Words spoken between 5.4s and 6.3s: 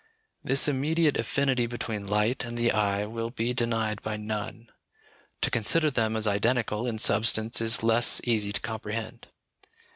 to consider them as